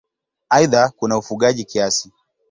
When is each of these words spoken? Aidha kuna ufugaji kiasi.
Aidha 0.49 0.89
kuna 0.95 1.17
ufugaji 1.17 1.65
kiasi. 1.65 2.11